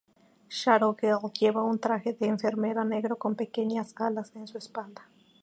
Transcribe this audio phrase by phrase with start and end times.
[0.49, 5.07] Shadow Gale lleva un traje de enfermera negro con pequeñas alas en su espalda.